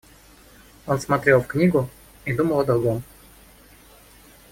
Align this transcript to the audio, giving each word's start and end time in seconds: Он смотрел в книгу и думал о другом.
Он 0.87 0.99
смотрел 0.99 1.41
в 1.41 1.45
книгу 1.47 1.87
и 2.25 2.33
думал 2.33 2.61
о 2.61 2.65
другом. 2.65 3.03